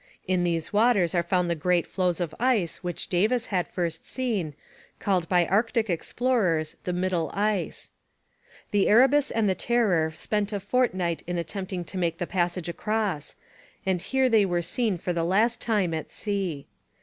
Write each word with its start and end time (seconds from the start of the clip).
In 0.27 0.43
these 0.43 0.73
waters 0.73 1.13
are 1.13 1.21
found 1.21 1.47
the 1.47 1.53
great 1.53 1.85
floes 1.85 2.19
of 2.19 2.33
ice 2.39 2.83
which 2.83 3.07
Davis 3.07 3.45
had 3.53 3.67
first 3.67 4.03
seen, 4.03 4.55
called 4.99 5.29
by 5.29 5.45
Arctic 5.45 5.91
explorers 5.91 6.75
the 6.85 6.91
'middle 6.91 7.29
ice.' 7.35 7.91
The 8.71 8.87
Erebus 8.89 9.29
and 9.29 9.47
the 9.47 9.53
Terror 9.53 10.09
spent 10.09 10.51
a 10.53 10.59
fortnight 10.59 11.21
in 11.27 11.37
attempting 11.37 11.85
to 11.85 11.99
make 11.99 12.17
the 12.17 12.25
passage 12.25 12.67
across, 12.67 13.35
and 13.85 14.01
here 14.01 14.27
they 14.27 14.43
were 14.43 14.63
seen 14.63 14.97
for 14.97 15.13
the 15.13 15.23
last 15.23 15.61
time 15.61 15.93
at 15.93 16.09
sea. 16.09 16.65